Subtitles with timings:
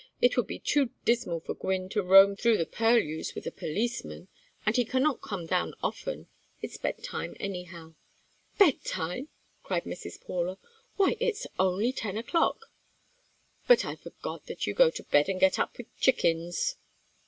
[0.19, 4.29] It would be too dismal for Gwynne to roam through the purlieus with a policeman
[4.65, 6.25] and he cannot come down often.
[6.59, 7.93] It's bedtime, anyhow."
[8.57, 9.27] "Bedtime?"
[9.61, 10.19] cried Mrs.
[10.19, 10.57] Paula.
[10.95, 12.71] "Why, it's only ten o'clock.
[13.67, 16.77] But I forgot that you go to bed and get up with chickens."